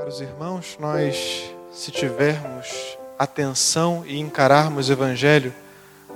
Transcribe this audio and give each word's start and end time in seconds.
Caros 0.00 0.22
irmãos, 0.22 0.78
nós, 0.80 1.52
se 1.74 1.90
tivermos 1.90 2.96
atenção 3.18 4.02
e 4.06 4.18
encararmos 4.18 4.88
o 4.88 4.92
Evangelho 4.92 5.54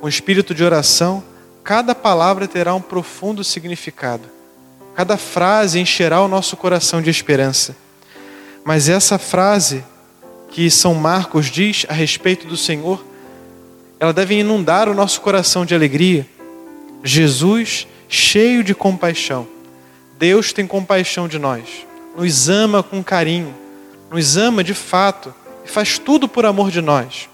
com 0.00 0.08
espírito 0.08 0.54
de 0.54 0.64
oração, 0.64 1.22
cada 1.62 1.94
palavra 1.94 2.48
terá 2.48 2.74
um 2.74 2.80
profundo 2.80 3.44
significado. 3.44 4.22
Cada 4.94 5.18
frase 5.18 5.78
encherá 5.78 6.22
o 6.22 6.28
nosso 6.28 6.56
coração 6.56 7.02
de 7.02 7.10
esperança. 7.10 7.76
Mas 8.64 8.88
essa 8.88 9.18
frase 9.18 9.84
que 10.48 10.70
São 10.70 10.94
Marcos 10.94 11.50
diz 11.50 11.84
a 11.86 11.92
respeito 11.92 12.46
do 12.46 12.56
Senhor, 12.56 13.04
ela 14.00 14.14
deve 14.14 14.34
inundar 14.34 14.88
o 14.88 14.94
nosso 14.94 15.20
coração 15.20 15.66
de 15.66 15.74
alegria. 15.74 16.26
Jesus, 17.02 17.86
cheio 18.08 18.64
de 18.64 18.74
compaixão. 18.74 19.46
Deus 20.18 20.54
tem 20.54 20.66
compaixão 20.66 21.28
de 21.28 21.38
nós, 21.38 21.86
nos 22.16 22.48
ama 22.48 22.82
com 22.82 23.04
carinho, 23.04 23.62
nos 24.14 24.36
ama 24.36 24.62
de 24.62 24.74
fato 24.74 25.34
e 25.64 25.68
faz 25.68 25.98
tudo 25.98 26.28
por 26.28 26.46
amor 26.46 26.70
de 26.70 26.80
nós. 26.80 27.28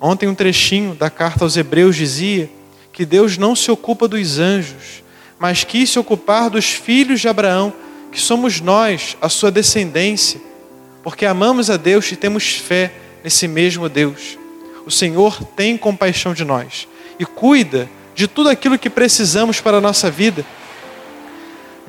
Ontem, 0.00 0.28
um 0.28 0.34
trechinho 0.34 0.94
da 0.94 1.10
carta 1.10 1.44
aos 1.44 1.56
Hebreus 1.56 1.96
dizia 1.96 2.48
que 2.92 3.04
Deus 3.04 3.36
não 3.36 3.56
se 3.56 3.68
ocupa 3.68 4.06
dos 4.06 4.38
anjos, 4.38 5.02
mas 5.40 5.64
quis 5.64 5.90
se 5.90 5.98
ocupar 5.98 6.50
dos 6.50 6.66
filhos 6.66 7.20
de 7.20 7.26
Abraão, 7.26 7.72
que 8.12 8.20
somos 8.20 8.60
nós, 8.60 9.16
a 9.20 9.28
sua 9.28 9.50
descendência, 9.50 10.40
porque 11.02 11.26
amamos 11.26 11.68
a 11.68 11.76
Deus 11.76 12.12
e 12.12 12.16
temos 12.16 12.54
fé 12.54 12.92
nesse 13.24 13.48
mesmo 13.48 13.88
Deus. 13.88 14.38
O 14.86 14.92
Senhor 14.92 15.42
tem 15.56 15.76
compaixão 15.76 16.32
de 16.32 16.44
nós 16.44 16.86
e 17.18 17.26
cuida 17.26 17.90
de 18.14 18.28
tudo 18.28 18.48
aquilo 18.50 18.78
que 18.78 18.88
precisamos 18.88 19.60
para 19.60 19.78
a 19.78 19.80
nossa 19.80 20.08
vida. 20.08 20.46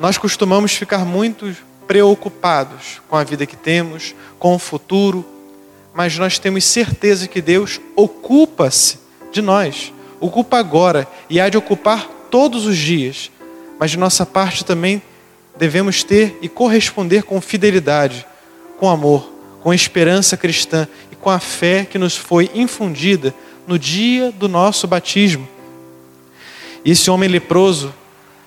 Nós 0.00 0.18
costumamos 0.18 0.72
ficar 0.72 1.04
muito 1.04 1.54
preocupados 1.90 3.02
com 3.08 3.16
a 3.16 3.24
vida 3.24 3.44
que 3.44 3.56
temos, 3.56 4.14
com 4.38 4.54
o 4.54 4.60
futuro, 4.60 5.26
mas 5.92 6.16
nós 6.16 6.38
temos 6.38 6.64
certeza 6.64 7.26
que 7.26 7.42
Deus 7.42 7.80
ocupa-se 7.96 9.00
de 9.32 9.42
nós, 9.42 9.92
ocupa 10.20 10.56
agora 10.56 11.08
e 11.28 11.40
há 11.40 11.48
de 11.48 11.58
ocupar 11.58 12.08
todos 12.30 12.64
os 12.64 12.76
dias 12.76 13.32
mas 13.80 13.92
de 13.92 13.96
nossa 13.96 14.26
parte 14.26 14.62
também 14.62 15.00
devemos 15.58 16.04
ter 16.04 16.38
e 16.42 16.50
corresponder 16.50 17.22
com 17.22 17.40
fidelidade, 17.40 18.26
com 18.76 18.90
amor, 18.90 19.32
com 19.62 19.72
esperança 19.72 20.36
cristã 20.36 20.86
e 21.10 21.16
com 21.16 21.30
a 21.30 21.38
fé 21.38 21.86
que 21.86 21.96
nos 21.96 22.14
foi 22.14 22.50
infundida 22.54 23.34
no 23.66 23.78
dia 23.78 24.30
do 24.30 24.50
nosso 24.50 24.86
batismo. 24.86 25.48
E 26.84 26.90
esse 26.90 27.10
homem 27.10 27.26
leproso, 27.26 27.94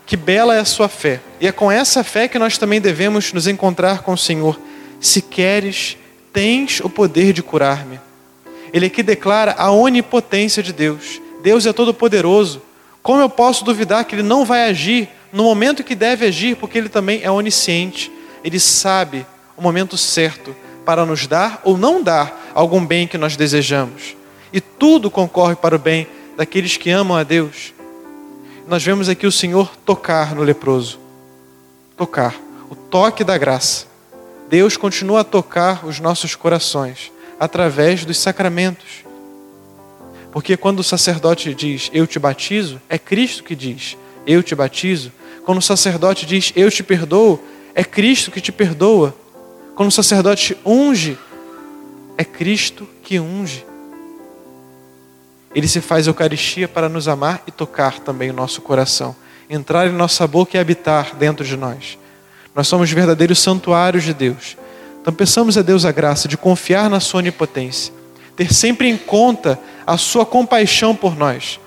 que 0.05 0.17
bela 0.17 0.55
é 0.55 0.59
a 0.59 0.65
sua 0.65 0.89
fé, 0.89 1.21
e 1.39 1.47
é 1.47 1.51
com 1.51 1.71
essa 1.71 2.03
fé 2.03 2.27
que 2.27 2.39
nós 2.39 2.57
também 2.57 2.81
devemos 2.81 3.31
nos 3.31 3.47
encontrar 3.47 4.01
com 4.01 4.13
o 4.13 4.17
Senhor. 4.17 4.59
Se 4.99 5.21
queres, 5.21 5.97
tens 6.31 6.79
o 6.79 6.89
poder 6.89 7.33
de 7.33 7.43
curar-me. 7.43 7.99
Ele 8.73 8.87
aqui 8.87 9.03
declara 9.03 9.53
a 9.57 9.71
onipotência 9.71 10.63
de 10.63 10.73
Deus. 10.73 11.21
Deus 11.43 11.65
é 11.65 11.71
todo-poderoso. 11.71 12.61
Como 13.01 13.21
eu 13.21 13.29
posso 13.29 13.63
duvidar 13.63 14.05
que 14.05 14.15
Ele 14.15 14.23
não 14.23 14.43
vai 14.43 14.69
agir 14.69 15.09
no 15.31 15.43
momento 15.43 15.83
que 15.83 15.93
deve 15.93 16.25
agir, 16.25 16.55
porque 16.55 16.77
Ele 16.77 16.89
também 16.89 17.21
é 17.23 17.29
onisciente. 17.29 18.11
Ele 18.43 18.59
sabe 18.59 19.25
o 19.55 19.61
momento 19.61 19.97
certo 19.97 20.55
para 20.85 21.05
nos 21.05 21.27
dar 21.27 21.61
ou 21.63 21.77
não 21.77 22.01
dar 22.01 22.51
algum 22.53 22.83
bem 22.85 23.07
que 23.07 23.17
nós 23.17 23.35
desejamos. 23.35 24.15
E 24.51 24.59
tudo 24.59 25.11
concorre 25.11 25.55
para 25.55 25.75
o 25.75 25.79
bem 25.79 26.07
daqueles 26.35 26.77
que 26.77 26.89
amam 26.89 27.15
a 27.15 27.23
Deus. 27.23 27.73
Nós 28.67 28.81
vemos 28.81 29.09
aqui 29.09 29.27
o 29.27 29.31
Senhor 29.31 29.75
tocar 29.85 30.33
no 30.33 30.41
leproso. 30.41 30.97
Tocar. 31.97 32.39
O 32.69 32.75
toque 32.75 33.23
da 33.23 33.37
graça. 33.37 33.87
Deus 34.49 34.77
continua 34.77 35.21
a 35.21 35.23
tocar 35.23 35.85
os 35.85 35.99
nossos 35.99 36.35
corações 36.35 37.11
através 37.39 38.05
dos 38.05 38.17
sacramentos. 38.17 39.03
Porque 40.31 40.55
quando 40.55 40.79
o 40.79 40.83
sacerdote 40.83 41.53
diz 41.53 41.89
eu 41.93 42.07
te 42.07 42.17
batizo, 42.17 42.81
é 42.87 42.97
Cristo 42.97 43.43
que 43.43 43.55
diz 43.55 43.97
eu 44.25 44.41
te 44.41 44.55
batizo. 44.55 45.11
Quando 45.45 45.57
o 45.57 45.61
sacerdote 45.61 46.25
diz 46.25 46.53
eu 46.55 46.71
te 46.71 46.83
perdoo, 46.83 47.43
é 47.75 47.83
Cristo 47.83 48.31
que 48.31 48.39
te 48.39 48.51
perdoa. 48.51 49.13
Quando 49.75 49.89
o 49.89 49.91
sacerdote 49.91 50.57
unge, 50.65 51.17
é 52.17 52.23
Cristo 52.23 52.87
que 53.03 53.19
unge. 53.19 53.65
Ele 55.55 55.67
se 55.67 55.81
faz 55.81 56.07
Eucaristia 56.07 56.67
para 56.67 56.89
nos 56.89 57.07
amar 57.07 57.43
e 57.45 57.51
tocar 57.51 57.99
também 57.99 58.29
o 58.29 58.33
nosso 58.33 58.61
coração, 58.61 59.15
entrar 59.49 59.87
em 59.87 59.91
nossa 59.91 60.25
boca 60.27 60.57
e 60.57 60.59
habitar 60.59 61.15
dentro 61.15 61.45
de 61.45 61.55
nós. 61.55 61.97
Nós 62.55 62.67
somos 62.67 62.91
verdadeiros 62.91 63.39
santuários 63.39 64.03
de 64.03 64.13
Deus. 64.13 64.57
Então 65.01 65.13
peçamos 65.13 65.57
a 65.57 65.61
Deus 65.61 65.85
a 65.85 65.91
graça 65.91 66.27
de 66.27 66.37
confiar 66.37 66.89
na 66.89 66.99
sua 66.99 67.19
onipotência, 67.19 67.93
ter 68.35 68.53
sempre 68.53 68.87
em 68.87 68.97
conta 68.97 69.59
a 69.85 69.97
sua 69.97 70.25
compaixão 70.25 70.95
por 70.95 71.15
nós 71.15 71.59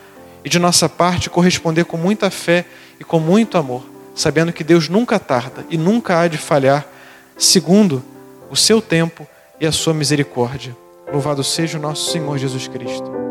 e 0.45 0.49
de 0.49 0.59
nossa 0.59 0.89
parte 0.89 1.29
corresponder 1.29 1.85
com 1.85 1.97
muita 1.97 2.31
fé 2.31 2.65
e 2.99 3.05
com 3.05 3.21
muito 3.21 3.59
amor, 3.59 3.85
sabendo 4.15 4.53
que 4.53 4.65
Deus 4.65 4.89
nunca 4.89 5.19
tarda 5.19 5.67
e 5.69 5.77
nunca 5.77 6.21
há 6.21 6.29
de 6.29 6.39
falhar, 6.39 6.87
segundo 7.37 8.03
o 8.49 8.57
seu 8.57 8.81
tempo 8.81 9.27
e 9.61 9.67
a 9.67 9.73
sua 9.73 9.93
misericórdia. 9.93 10.77
Louvado 11.13 11.45
seja 11.45 11.79
o 11.79 11.81
nosso 11.81 12.11
Senhor 12.11 12.39
Jesus 12.39 12.69
Cristo. 12.69 13.26